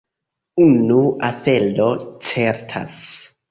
[0.63, 0.97] Unu
[1.29, 1.91] afero
[2.33, 2.99] certas.